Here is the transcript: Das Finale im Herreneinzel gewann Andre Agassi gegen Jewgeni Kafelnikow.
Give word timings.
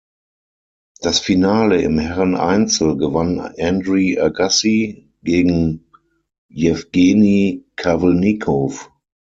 Das 1.01 1.19
Finale 1.19 1.79
im 1.83 1.99
Herreneinzel 1.99 2.97
gewann 2.97 3.39
Andre 3.39 4.19
Agassi 4.19 5.11
gegen 5.21 5.91
Jewgeni 6.49 7.67
Kafelnikow. 7.75 8.89